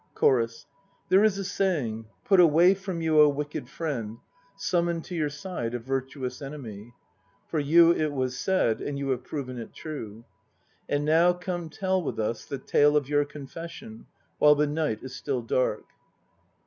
CHORUS. 0.15 0.65
There 1.09 1.23
is 1.23 1.37
a 1.37 1.43
saying, 1.43 2.07
"Put 2.25 2.39
away 2.39 2.73
from 2.73 3.03
you 3.03 3.19
a 3.19 3.29
wicked 3.29 3.69
friend; 3.69 4.17
summon 4.57 5.01
to 5.03 5.13
your 5.13 5.29
side 5.29 5.75
a 5.75 5.79
virtuous 5.79 6.41
enemy." 6.41 6.95
For 7.45 7.59
you 7.59 7.91
it 7.93 8.11
was 8.11 8.35
said, 8.35 8.81
and 8.81 8.97
you 8.97 9.09
have 9.09 9.23
proven 9.23 9.59
it 9.59 9.75
true. 9.75 10.23
And 10.89 11.05
now 11.05 11.33
come 11.33 11.69
tell 11.69 12.01
with 12.01 12.19
us 12.19 12.45
the 12.45 12.57
tale 12.57 12.97
of 12.97 13.09
your 13.09 13.25
confession, 13.25 14.07
while 14.39 14.55
the 14.55 14.65
night 14.65 15.03
is 15.03 15.15
still 15.15 15.43
dark. 15.43 15.83